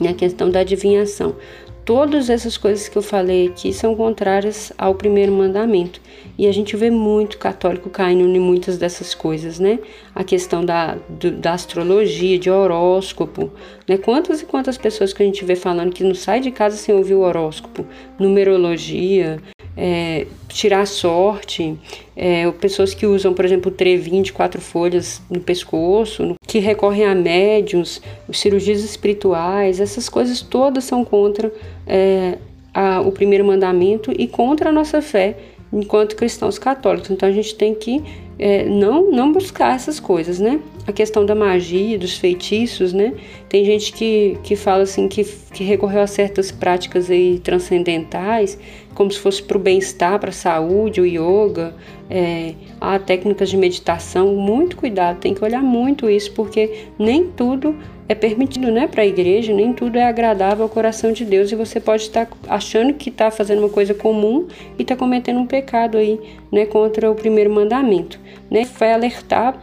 A 0.00 0.12
questão 0.12 0.50
da 0.50 0.60
adivinhação. 0.60 1.36
Todas 1.84 2.30
essas 2.30 2.56
coisas 2.56 2.88
que 2.88 2.96
eu 2.96 3.02
falei 3.02 3.48
aqui 3.48 3.70
são 3.70 3.94
contrárias 3.94 4.72
ao 4.78 4.94
primeiro 4.94 5.30
mandamento. 5.30 6.00
E 6.38 6.46
a 6.46 6.52
gente 6.52 6.74
vê 6.76 6.90
muito 6.90 7.36
católico 7.36 7.90
caindo 7.90 8.24
em 8.24 8.40
muitas 8.40 8.78
dessas 8.78 9.14
coisas, 9.14 9.58
né? 9.58 9.78
A 10.14 10.24
questão 10.24 10.64
da, 10.64 10.96
do, 11.10 11.30
da 11.30 11.52
astrologia, 11.52 12.38
de 12.38 12.50
horóscopo, 12.50 13.52
né? 13.86 13.98
Quantas 13.98 14.40
e 14.40 14.46
quantas 14.46 14.78
pessoas 14.78 15.12
que 15.12 15.22
a 15.22 15.26
gente 15.26 15.44
vê 15.44 15.54
falando 15.54 15.92
que 15.92 16.02
não 16.02 16.14
sai 16.14 16.40
de 16.40 16.50
casa 16.50 16.76
sem 16.76 16.94
ouvir 16.94 17.14
o 17.14 17.20
horóscopo? 17.20 17.86
Numerologia, 18.18 19.38
é, 19.76 20.26
tirar 20.48 20.86
sorte, 20.86 21.76
é, 22.16 22.50
pessoas 22.52 22.94
que 22.94 23.06
usam, 23.06 23.34
por 23.34 23.44
exemplo, 23.44 23.70
trevinho 23.70 24.22
de 24.22 24.32
quatro 24.32 24.60
folhas 24.60 25.20
no 25.28 25.40
pescoço, 25.40 26.34
que 26.46 26.58
recorrem 26.58 27.04
a 27.04 27.14
médiums, 27.14 28.00
cirurgias 28.32 28.84
espirituais, 28.84 29.80
essas 29.80 30.08
coisas 30.08 30.40
todas 30.40 30.84
são 30.84 31.04
contra 31.04 31.52
é, 31.86 32.38
a, 32.72 33.00
o 33.00 33.10
primeiro 33.10 33.44
mandamento 33.44 34.12
e 34.16 34.26
contra 34.26 34.70
a 34.70 34.72
nossa 34.72 35.02
fé 35.02 35.36
enquanto 35.72 36.14
cristãos 36.14 36.58
católicos. 36.58 37.10
Então 37.10 37.28
a 37.28 37.32
gente 37.32 37.54
tem 37.56 37.74
que 37.74 38.02
é, 38.38 38.64
não, 38.64 39.10
não 39.10 39.32
buscar 39.32 39.74
essas 39.74 40.00
coisas, 40.00 40.40
né? 40.40 40.60
A 40.86 40.92
questão 40.92 41.24
da 41.24 41.34
magia, 41.34 41.98
dos 41.98 42.18
feitiços, 42.18 42.92
né? 42.92 43.14
Tem 43.48 43.64
gente 43.64 43.92
que, 43.92 44.36
que 44.42 44.56
fala 44.56 44.82
assim 44.82 45.08
que, 45.08 45.24
que 45.24 45.64
recorreu 45.64 46.00
a 46.00 46.06
certas 46.06 46.50
práticas 46.50 47.10
aí 47.10 47.38
transcendentais, 47.38 48.58
como 48.94 49.10
se 49.10 49.18
fosse 49.18 49.42
para 49.42 49.56
o 49.56 49.60
bem-estar, 49.60 50.18
para 50.18 50.30
a 50.30 50.32
saúde, 50.32 51.00
o 51.00 51.06
yoga, 51.06 51.74
é, 52.08 52.54
há 52.80 52.98
técnicas 52.98 53.50
de 53.50 53.56
meditação. 53.56 54.34
Muito 54.34 54.76
cuidado, 54.76 55.18
tem 55.18 55.34
que 55.34 55.44
olhar 55.44 55.62
muito 55.62 56.08
isso, 56.08 56.32
porque 56.32 56.86
nem 56.98 57.26
tudo 57.26 57.74
é 58.08 58.14
permitido 58.14 58.70
né, 58.70 58.86
para 58.86 59.02
a 59.02 59.06
igreja, 59.06 59.52
nem 59.52 59.72
tudo 59.72 59.96
é 59.96 60.04
agradável 60.04 60.64
ao 60.64 60.68
coração 60.68 61.12
de 61.12 61.24
Deus 61.24 61.50
e 61.50 61.56
você 61.56 61.80
pode 61.80 62.02
estar 62.02 62.28
achando 62.48 62.92
que 62.92 63.08
está 63.08 63.30
fazendo 63.30 63.60
uma 63.60 63.68
coisa 63.68 63.94
comum 63.94 64.46
e 64.78 64.82
está 64.82 64.94
cometendo 64.94 65.40
um 65.40 65.46
pecado 65.46 65.96
aí 65.96 66.20
né, 66.52 66.66
contra 66.66 67.10
o 67.10 67.14
primeiro 67.14 67.50
mandamento. 67.50 68.22
Né, 68.50 68.68
vai 68.78 68.92
alertar 68.92 69.58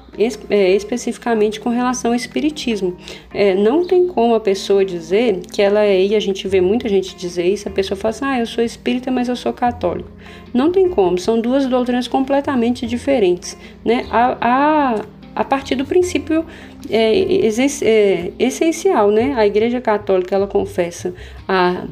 é, 0.50 0.76
especificamente 0.76 1.60
com 1.60 1.70
relação 1.70 2.12
ao 2.12 2.16
espiritismo. 2.16 2.98
É, 3.32 3.54
não 3.54 3.86
tem 3.86 4.08
como 4.08 4.34
a 4.34 4.40
pessoa 4.40 4.84
dizer 4.84 5.42
que 5.52 5.62
ela 5.62 5.86
é, 5.86 6.04
e 6.04 6.16
a 6.16 6.20
gente 6.20 6.48
vê 6.48 6.60
muita 6.60 6.90
gente 6.90 7.16
dizer 7.16 7.46
isso, 7.46 7.70
a 7.70 7.72
pessoa 7.72 7.96
fala 7.96 8.10
assim, 8.10 8.26
ah, 8.26 8.40
eu 8.40 8.46
sou 8.46 8.64
espírita, 8.64 9.12
mas 9.12 9.21
eu 9.28 9.36
sou 9.36 9.54
católico. 9.54 10.10
Não 10.54 10.72
tem 10.72 10.90
como, 10.90 11.18
são 11.18 11.40
duas 11.40 11.66
doutrinas 11.66 12.08
completamente 12.08 12.86
diferentes. 12.86 13.58
Né? 13.84 14.06
A, 14.12 14.38
a 14.42 15.02
a 15.34 15.44
partir 15.44 15.76
do 15.76 15.86
princípio 15.86 16.46
é, 16.90 17.14
é, 17.18 18.34
essencial, 18.38 19.12
né? 19.12 19.34
A 19.36 19.48
Igreja 19.48 19.80
Católica 19.80 20.36
ela 20.36 20.48
confessa 20.48 21.14
a 21.48 21.86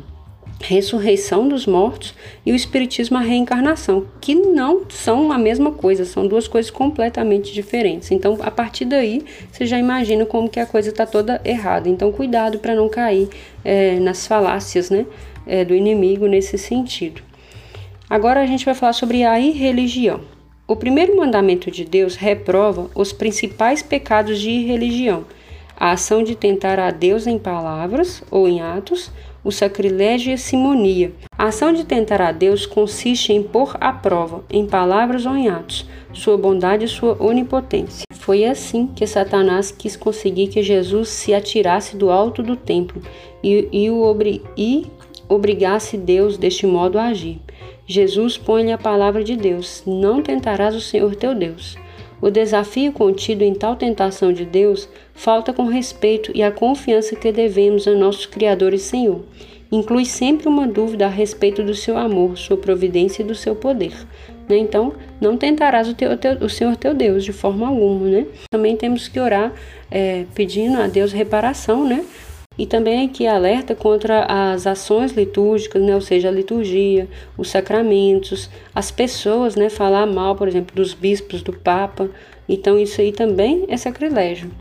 ressurreição 0.60 1.48
dos 1.48 1.66
mortos 1.66 2.14
e 2.46 2.52
o 2.52 2.56
espiritismo 2.56 3.18
a 3.18 3.22
reencarnação, 3.22 4.06
que 4.20 4.36
não 4.36 4.82
são 4.90 5.32
a 5.32 5.38
mesma 5.38 5.72
coisa, 5.72 6.06
são 6.06 6.28
duas 6.28 6.48
coisas 6.48 6.70
completamente 6.70 7.54
diferentes. 7.54 8.12
Então, 8.12 8.38
a 8.42 8.52
partir 8.52 8.86
daí, 8.86 9.24
você 9.52 9.66
já 9.66 9.78
imagina 9.78 10.26
como 10.26 10.50
que 10.50 10.60
a 10.60 10.66
coisa 10.66 10.90
está 10.90 11.06
toda 11.06 11.42
errada. 11.46 11.88
Então, 11.88 12.12
cuidado 12.12 12.60
para 12.60 12.76
não 12.76 12.90
cair 12.90 13.30
é, 13.64 14.00
nas 14.00 14.28
falácias, 14.28 14.90
né, 14.90 15.06
é, 15.48 15.64
do 15.64 15.74
inimigo 15.74 16.28
nesse 16.28 16.58
sentido. 16.58 17.22
Agora 18.10 18.42
a 18.42 18.46
gente 18.46 18.66
vai 18.66 18.74
falar 18.74 18.94
sobre 18.94 19.24
a 19.24 19.40
irreligião. 19.40 20.22
O 20.68 20.76
primeiro 20.76 21.18
mandamento 21.18 21.72
de 21.72 21.84
Deus 21.86 22.16
reprova 22.16 22.90
os 22.94 23.12
principais 23.12 23.82
pecados 23.82 24.40
de 24.40 24.50
irreligião: 24.50 25.26
a 25.76 25.92
ação 25.92 26.24
de 26.24 26.36
tentar 26.36 26.80
a 26.80 26.92
Deus 26.92 27.26
em 27.26 27.40
palavras 27.40 28.24
ou 28.30 28.48
em 28.48 28.62
atos, 28.62 29.12
o 29.44 29.52
sacrilégio 29.52 30.32
e 30.32 30.34
a 30.34 30.38
simonia. 30.38 31.12
A 31.38 31.46
ação 31.46 31.72
de 31.72 31.86
tentar 31.86 32.22
a 32.22 32.32
Deus 32.32 32.66
consiste 32.66 33.32
em 33.32 33.42
pôr 33.42 33.76
à 33.80 33.92
prova, 33.92 34.44
em 34.50 34.66
palavras 34.66 35.26
ou 35.26 35.36
em 35.36 35.50
atos, 35.50 35.86
sua 36.14 36.38
bondade 36.38 36.86
e 36.86 36.88
sua 36.88 37.16
onipotência. 37.22 38.04
Foi 38.14 38.46
assim 38.46 38.88
que 38.88 39.08
Satanás 39.08 39.72
quis 39.72 39.96
conseguir 39.96 40.48
que 40.48 40.62
Jesus 40.62 41.10
se 41.10 41.34
atirasse 41.34 41.96
do 41.96 42.10
alto 42.10 42.44
do 42.44 42.56
templo 42.56 43.02
e, 43.44 43.68
e 43.72 43.90
o 43.90 44.04
obri 44.04 44.42
e 44.58 44.88
obrigasse 45.28 45.98
Deus 45.98 46.38
deste 46.38 46.66
modo 46.66 46.98
a 46.98 47.06
agir. 47.06 47.40
Jesus 47.86 48.38
põe-lhe 48.38 48.72
a 48.72 48.78
palavra 48.78 49.24
de 49.24 49.36
Deus: 49.36 49.84
Não 49.86 50.22
tentarás 50.22 50.76
o 50.76 50.82
Senhor 50.82 51.16
teu 51.16 51.34
Deus. 51.34 51.78
O 52.22 52.30
desafio 52.30 52.92
contido 52.92 53.44
em 53.44 53.54
tal 53.54 53.76
tentação 53.76 54.34
de 54.34 54.46
Deus 54.46 54.90
falta 55.14 55.54
com 55.54 55.66
respeito 55.66 56.32
e 56.36 56.44
a 56.44 56.52
confiança 56.52 57.16
que 57.16 57.32
devemos 57.32 57.88
a 57.88 57.96
nosso 57.96 58.30
Criador 58.30 58.74
e 58.74 58.80
Senhor. 58.80 59.24
Inclui 59.72 60.04
sempre 60.04 60.48
uma 60.48 60.68
dúvida 60.68 61.06
a 61.06 61.10
respeito 61.10 61.64
do 61.64 61.76
seu 61.76 61.98
amor, 61.98 62.38
sua 62.38 62.58
providência 62.58 63.22
e 63.22 63.26
do 63.26 63.36
seu 63.36 63.56
poder. 63.56 63.94
Né? 64.50 64.58
Então, 64.58 64.94
não 65.22 65.38
tentarás 65.38 65.88
o, 65.88 65.94
teu, 65.94 66.18
teu, 66.18 66.34
o 66.42 66.50
Senhor 66.50 66.76
teu 66.76 66.94
Deus 66.94 67.24
de 67.24 67.32
forma 67.32 67.68
alguma. 67.68 68.08
Né? 68.08 68.26
Também 68.52 68.76
temos 68.76 69.08
que 69.08 69.20
orar 69.20 69.54
é, 69.92 70.26
pedindo 70.34 70.82
a 70.82 70.88
Deus 70.88 71.14
reparação, 71.14 71.88
né? 71.88 72.04
E 72.60 72.66
também 72.66 73.06
aqui 73.06 73.26
alerta 73.26 73.74
contra 73.74 74.26
as 74.26 74.68
ações 74.68 75.14
litúrgicas, 75.14 75.82
né, 75.82 75.96
ou 75.96 76.02
seja, 76.02 76.28
a 76.28 76.32
liturgia, 76.32 77.08
os 77.38 77.50
sacramentos, 77.50 78.50
as 78.76 78.92
pessoas, 78.92 79.56
né, 79.56 79.70
falar 79.70 80.06
mal, 80.06 80.36
por 80.36 80.46
exemplo, 80.46 80.76
dos 80.76 80.94
bispos, 80.94 81.42
do 81.42 81.54
papa. 81.54 82.10
Então 82.50 82.78
isso 82.78 83.00
aí 83.00 83.14
também 83.14 83.64
é 83.70 83.78
sacrilégio. 83.78 84.52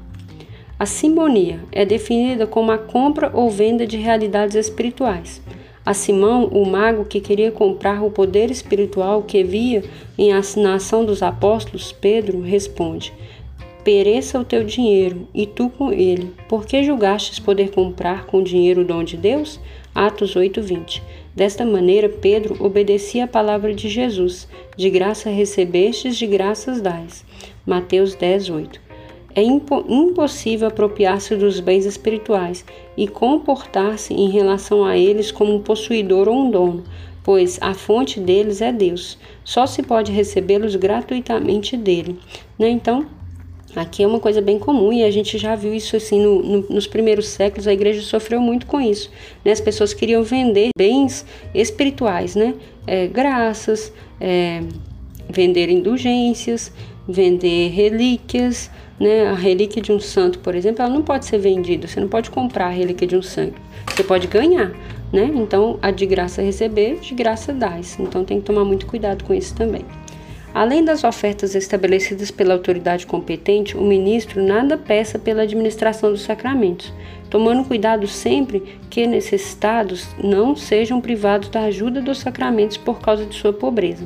A 0.79 0.87
simonia 0.87 1.59
é 1.73 1.85
definida 1.85 2.47
como 2.47 2.71
a 2.71 2.79
compra 2.79 3.33
ou 3.35 3.51
venda 3.51 3.85
de 3.85 3.97
realidades 3.97 4.55
espirituais. 4.55 5.43
A 5.85 5.95
Simão, 5.95 6.45
o 6.45 6.67
mago 6.67 7.05
que 7.05 7.19
queria 7.19 7.51
comprar 7.51 8.05
o 8.05 8.11
poder 8.11 8.51
espiritual 8.51 9.23
que 9.23 9.43
via 9.43 9.83
em 10.19 10.31
na 10.59 10.75
ação 10.75 11.05
dos 11.05 11.23
apóstolos, 11.23 11.93
Pedro 11.93 12.43
responde: 12.43 13.13
pereça 13.89 14.39
o 14.39 14.45
teu 14.45 14.65
dinheiro, 14.65 15.27
e 15.35 15.47
tu 15.47 15.71
com 15.71 15.91
ele. 15.91 16.35
Por 16.47 16.67
que 16.67 16.85
julgastes 16.85 17.39
poder 17.39 17.71
comprar 17.71 18.27
com 18.27 18.43
dinheiro 18.43 18.83
o 18.83 18.85
dom 18.85 19.03
de 19.03 19.17
Deus? 19.17 19.59
Atos 19.95 20.37
8:20. 20.37 21.03
Desta 21.35 21.65
maneira, 21.65 22.07
Pedro 22.07 22.63
obedecia 22.63 23.25
a 23.25 23.27
palavra 23.27 23.73
de 23.73 23.89
Jesus: 23.89 24.47
De 24.77 24.91
graça 24.91 25.31
recebestes, 25.31 26.19
de 26.19 26.27
graças 26.27 26.83
dais. 26.83 27.25
Mateus 27.65 28.15
10:8. 28.15 28.79
É 29.35 29.41
impo 29.41 29.83
impossível 29.89 30.69
apropriar-se 30.69 31.35
dos 31.35 31.59
bens 31.59 31.87
espirituais 31.87 32.67
e 32.95 33.09
comportar-se 33.09 34.13
em 34.13 34.29
relação 34.29 34.85
a 34.85 34.99
eles 34.99 35.33
como 35.33 35.55
um 35.55 35.63
possuidor 35.63 36.29
ou 36.29 36.35
um 36.35 36.51
dono, 36.51 36.85
pois 37.25 37.59
a 37.63 37.73
fonte 37.73 38.21
deles 38.21 38.61
é 38.61 38.71
Deus. 38.71 39.17
Só 39.43 39.65
se 39.67 39.83
pode 39.83 40.13
recebê-los 40.13 40.77
gratuitamente 40.77 41.75
dele. 41.75 42.19
Né? 42.59 42.69
Então, 42.69 43.07
Aqui 43.79 44.03
é 44.03 44.07
uma 44.09 44.19
coisa 44.19 44.41
bem 44.43 44.59
comum 44.59 44.93
e 44.93 45.05
a 45.05 45.11
gente 45.11 45.39
já 45.39 45.55
viu 45.55 45.73
isso 45.73 45.95
assim 45.95 46.21
no, 46.21 46.43
no, 46.43 46.67
nos 46.69 46.89
primeiros 46.89 47.29
séculos. 47.29 47.69
A 47.69 47.73
igreja 47.73 48.03
sofreu 48.03 48.41
muito 48.41 48.67
com 48.67 48.81
isso. 48.81 49.09
Né? 49.45 49.53
As 49.53 49.61
pessoas 49.61 49.95
queriam 49.95 50.25
vender 50.25 50.71
bens 50.77 51.25
espirituais, 51.55 52.35
né? 52.35 52.55
É, 52.89 53.07
graças, 53.07 53.93
é, 54.21 54.65
vender 55.31 55.69
indulgências, 55.69 56.73
vender 57.07 57.69
relíquias. 57.69 58.69
Né? 58.99 59.29
A 59.29 59.35
relíquia 59.35 59.81
de 59.81 59.93
um 59.93 60.01
santo, 60.01 60.41
por 60.41 60.57
exemplo, 60.57 60.83
ela 60.83 60.93
não 60.93 61.03
pode 61.03 61.27
ser 61.27 61.39
vendida. 61.39 61.87
Você 61.87 62.01
não 62.01 62.09
pode 62.09 62.31
comprar 62.31 62.67
a 62.67 62.71
relíquia 62.71 63.07
de 63.07 63.15
um 63.15 63.23
santo. 63.23 63.61
Você 63.95 64.03
pode 64.03 64.27
ganhar, 64.27 64.73
né? 65.13 65.31
Então, 65.37 65.79
a 65.81 65.93
de 65.93 66.05
graça 66.05 66.43
receber, 66.43 66.99
de 66.99 67.15
graça 67.15 67.53
dás. 67.53 67.97
Então, 68.01 68.25
tem 68.25 68.41
que 68.41 68.47
tomar 68.47 68.65
muito 68.65 68.87
cuidado 68.87 69.23
com 69.23 69.33
isso 69.33 69.55
também. 69.55 69.85
Além 70.55 70.85
das 70.85 71.05
ofertas 71.05 71.55
estabelecidas 71.55 72.31
pela 72.31 72.55
autoridade 72.55 73.07
competente, 73.07 73.77
o 73.77 73.83
ministro 73.83 74.43
nada 74.43 74.77
peça 74.77 75.19
pela 75.19 75.43
administração 75.43 76.11
dos 76.11 76.23
sacramentos, 76.23 76.93
tomando 77.29 77.65
cuidado 77.65 78.07
sempre 78.07 78.79
que 78.89 79.07
necessitados 79.07 80.09
não 80.23 80.57
sejam 80.57 81.01
privados 81.01 81.49
da 81.49 81.63
ajuda 81.65 82.01
dos 82.01 82.19
sacramentos 82.19 82.77
por 82.77 83.01
causa 83.01 83.27
de 83.27 83.35
sua 83.35 83.53
pobreza. 83.53 84.05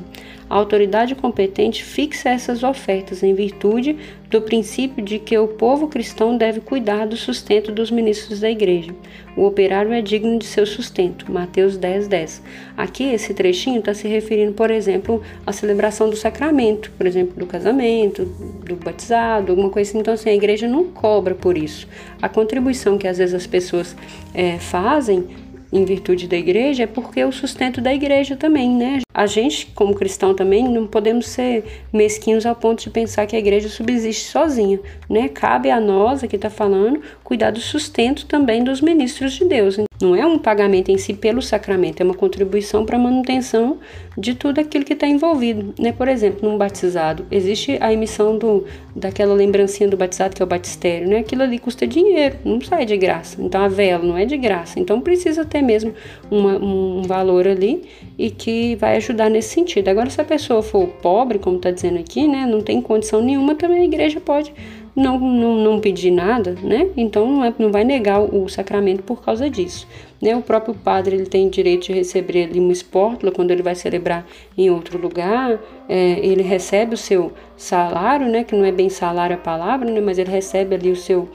A 0.52 0.56
autoridade 0.56 1.14
competente 1.14 1.82
fixa 1.82 2.28
essas 2.28 2.62
ofertas 2.62 3.22
em 3.22 3.34
virtude 3.34 3.96
do 4.28 4.42
princípio 4.42 5.02
de 5.02 5.18
que 5.18 5.38
o 5.38 5.48
povo 5.48 5.88
cristão 5.88 6.36
deve 6.36 6.60
cuidar 6.60 7.06
do 7.06 7.16
sustento 7.16 7.72
dos 7.72 7.90
ministros 7.90 8.40
da 8.40 8.50
igreja. 8.50 8.94
O 9.34 9.46
operário 9.46 9.94
é 9.94 10.02
digno 10.02 10.38
de 10.38 10.44
seu 10.44 10.66
sustento. 10.66 11.32
Mateus 11.32 11.78
10, 11.78 12.06
10. 12.06 12.42
Aqui, 12.76 13.04
esse 13.04 13.32
trechinho 13.32 13.78
está 13.78 13.94
se 13.94 14.06
referindo, 14.06 14.52
por 14.52 14.70
exemplo, 14.70 15.22
à 15.46 15.52
celebração 15.54 16.10
do 16.10 16.16
sacramento, 16.16 16.90
por 16.98 17.06
exemplo, 17.06 17.32
do 17.34 17.46
casamento, 17.46 18.26
do 18.26 18.76
batizado, 18.76 19.52
alguma 19.52 19.70
coisa 19.70 19.88
assim. 19.88 20.00
Então, 20.00 20.12
assim, 20.12 20.28
a 20.28 20.34
igreja 20.34 20.68
não 20.68 20.84
cobra 20.84 21.34
por 21.34 21.56
isso. 21.56 21.88
A 22.20 22.28
contribuição 22.28 22.98
que 22.98 23.08
às 23.08 23.16
vezes 23.16 23.34
as 23.34 23.46
pessoas 23.46 23.96
é, 24.34 24.58
fazem 24.58 25.24
em 25.72 25.84
virtude 25.86 26.28
da 26.28 26.36
igreja 26.36 26.82
é 26.82 26.86
porque 26.86 27.20
é 27.20 27.26
o 27.26 27.32
sustento 27.32 27.80
da 27.80 27.94
igreja 27.94 28.36
também, 28.36 28.68
né? 28.68 29.00
A 29.14 29.26
gente, 29.26 29.66
como 29.74 29.94
cristão 29.94 30.34
também, 30.34 30.68
não 30.68 30.86
podemos 30.86 31.26
ser 31.28 31.64
mesquinhos 31.92 32.46
ao 32.46 32.54
ponto 32.54 32.82
de 32.82 32.90
pensar 32.90 33.26
que 33.26 33.36
a 33.36 33.38
igreja 33.38 33.68
subsiste 33.68 34.30
sozinha, 34.30 34.80
né? 35.08 35.28
Cabe 35.28 35.70
a 35.70 35.80
nós, 35.80 36.24
aqui 36.24 36.36
está 36.36 36.48
falando, 36.48 37.00
cuidar 37.22 37.50
do 37.50 37.60
sustento 37.60 38.26
também 38.26 38.64
dos 38.64 38.80
ministros 38.80 39.34
de 39.34 39.44
Deus. 39.44 39.78
Não 40.00 40.16
é 40.16 40.26
um 40.26 40.38
pagamento 40.38 40.90
em 40.90 40.98
si 40.98 41.14
pelo 41.14 41.40
sacramento, 41.40 42.00
é 42.00 42.04
uma 42.04 42.14
contribuição 42.14 42.84
para 42.84 42.96
a 42.96 43.00
manutenção 43.00 43.78
de 44.18 44.34
tudo 44.34 44.60
aquilo 44.60 44.84
que 44.84 44.94
está 44.94 45.06
envolvido. 45.06 45.72
Né? 45.78 45.92
Por 45.92 46.08
exemplo, 46.08 46.48
num 46.48 46.58
batizado, 46.58 47.24
existe 47.30 47.78
a 47.80 47.92
emissão 47.92 48.36
do, 48.36 48.64
daquela 48.96 49.32
lembrancinha 49.32 49.88
do 49.88 49.96
batizado, 49.96 50.34
que 50.34 50.42
é 50.42 50.44
o 50.44 50.48
batistério. 50.48 51.08
Né? 51.08 51.18
Aquilo 51.18 51.42
ali 51.42 51.58
custa 51.58 51.86
dinheiro, 51.86 52.36
não 52.44 52.60
sai 52.60 52.84
de 52.84 52.96
graça. 52.96 53.40
Então 53.40 53.62
a 53.62 53.68
vela 53.68 54.04
não 54.04 54.16
é 54.16 54.24
de 54.24 54.36
graça. 54.36 54.80
Então 54.80 55.00
precisa 55.00 55.44
ter 55.44 55.62
mesmo 55.62 55.94
uma, 56.30 56.56
um 56.56 57.02
valor 57.02 57.46
ali 57.46 57.84
e 58.18 58.30
que 58.30 58.74
vai 58.76 58.96
ajudar 59.02 59.28
nesse 59.28 59.50
sentido. 59.50 59.88
Agora, 59.88 60.08
se 60.08 60.20
a 60.20 60.24
pessoa 60.24 60.62
for 60.62 60.86
pobre, 61.02 61.38
como 61.38 61.56
está 61.56 61.70
dizendo 61.70 61.98
aqui, 61.98 62.26
né, 62.26 62.46
não 62.46 62.60
tem 62.60 62.80
condição 62.80 63.20
nenhuma, 63.20 63.54
também 63.54 63.82
a 63.82 63.84
igreja 63.84 64.20
pode 64.20 64.52
não, 64.94 65.18
não, 65.18 65.56
não 65.56 65.80
pedir 65.80 66.10
nada, 66.10 66.54
né? 66.62 66.90
Então 66.96 67.26
não, 67.26 67.44
é, 67.44 67.54
não 67.58 67.72
vai 67.72 67.82
negar 67.82 68.20
o, 68.20 68.44
o 68.44 68.48
sacramento 68.48 69.02
por 69.02 69.22
causa 69.22 69.48
disso. 69.48 69.88
Né? 70.20 70.36
O 70.36 70.42
próprio 70.42 70.74
padre 70.74 71.16
ele 71.16 71.26
tem 71.26 71.48
direito 71.48 71.86
de 71.86 71.94
receber 71.94 72.44
ali 72.44 72.60
uma 72.60 72.72
espórtula 72.72 73.32
quando 73.32 73.50
ele 73.50 73.62
vai 73.62 73.74
celebrar 73.74 74.26
em 74.56 74.70
outro 74.70 74.98
lugar, 74.98 75.58
é, 75.88 76.18
ele 76.20 76.42
recebe 76.42 76.94
o 76.94 76.98
seu 76.98 77.32
salário, 77.56 78.28
né? 78.28 78.44
Que 78.44 78.54
não 78.54 78.64
é 78.64 78.72
bem 78.72 78.88
salário 78.88 79.34
a 79.34 79.38
palavra, 79.38 79.90
né? 79.90 80.00
Mas 80.00 80.18
ele 80.18 80.30
recebe 80.30 80.74
ali 80.74 80.90
o 80.90 80.96
seu 80.96 81.28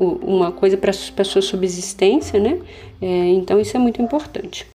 uma 0.00 0.52
coisa 0.52 0.76
para 0.76 0.90
a 0.90 1.24
sua 1.24 1.42
subsistência, 1.42 2.38
né? 2.38 2.60
É, 3.02 3.06
então 3.06 3.58
isso 3.58 3.76
é 3.76 3.80
muito 3.80 4.00
importante. 4.00 4.66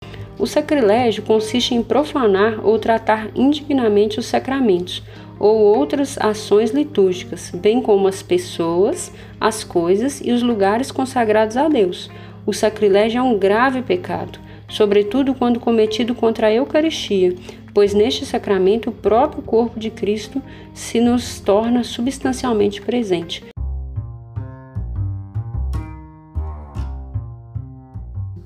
O 0.44 0.46
sacrilégio 0.46 1.24
consiste 1.24 1.74
em 1.74 1.82
profanar 1.82 2.60
ou 2.66 2.78
tratar 2.78 3.30
indignamente 3.34 4.20
os 4.20 4.26
sacramentos 4.26 5.02
ou 5.40 5.56
outras 5.56 6.18
ações 6.20 6.72
litúrgicas, 6.72 7.50
bem 7.50 7.82
como 7.82 8.10
as 8.10 8.22
pessoas, 8.22 9.10
as 9.40 9.64
coisas 9.64 10.20
e 10.20 10.34
os 10.34 10.44
lugares 10.44 10.92
consagrados 10.92 11.56
a 11.56 11.70
Deus. 11.70 12.12
O 12.46 12.52
sacrilégio 12.52 13.20
é 13.20 13.22
um 13.22 13.40
grave 13.40 13.82
pecado, 13.82 14.38
sobretudo 14.68 15.34
quando 15.34 15.62
cometido 15.62 16.14
contra 16.14 16.48
a 16.48 16.54
Eucaristia, 16.54 17.34
pois 17.74 17.94
neste 17.94 18.26
sacramento 18.26 18.90
o 18.90 18.94
próprio 18.94 19.42
corpo 19.44 19.80
de 19.80 19.90
Cristo 19.90 20.42
se 20.74 21.00
nos 21.00 21.40
torna 21.40 21.86
substancialmente 21.86 22.82
presente. 22.82 23.53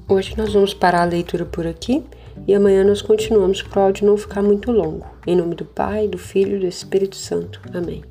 Hoje 0.10 0.36
nós 0.38 0.54
vamos 0.54 0.74
parar 0.74 1.02
a 1.02 1.06
leitura 1.06 1.46
por 1.46 1.68
aqui 1.68 2.02
e 2.48 2.56
amanhã 2.56 2.82
nós 2.82 3.02
continuamos 3.02 3.62
para 3.62 3.82
o 3.82 3.84
áudio 3.84 4.08
não 4.08 4.16
ficar 4.16 4.42
muito 4.42 4.72
longo. 4.72 5.06
Em 5.28 5.36
nome 5.36 5.54
do 5.54 5.66
Pai, 5.66 6.08
do 6.08 6.18
Filho 6.18 6.56
e 6.56 6.60
do 6.62 6.66
Espírito 6.66 7.18
Santo. 7.18 7.62
Amém. 7.74 8.04